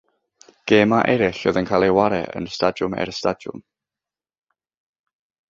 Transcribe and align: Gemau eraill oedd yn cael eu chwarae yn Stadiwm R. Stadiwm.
Gemau 0.71 1.01
eraill 1.11 1.37
oedd 1.51 1.59
yn 1.61 1.69
cael 1.71 1.85
eu 1.89 1.93
chwarae 1.97 2.23
yn 2.41 2.49
Stadiwm 2.57 2.97
R. 3.05 3.13
Stadiwm. 3.19 3.63